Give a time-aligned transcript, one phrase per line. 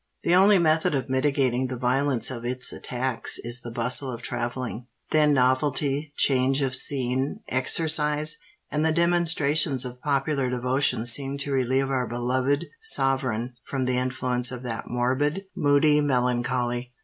[0.23, 5.31] The only method of mitigating the violence of its attacks is the bustle of travelling:—then
[5.31, 8.37] novelty, change of scene, exercise,
[8.71, 14.51] and the demonstrations of popular devotion seem to relieve our beloved sovereign from the influence
[14.51, 16.93] of that morbid, moody melancholy."